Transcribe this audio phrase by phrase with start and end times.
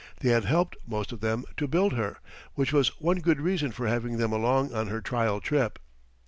[0.21, 2.17] They had helped, most of them, to build her:
[2.55, 5.77] which was one good reason for having them along on her trial trip.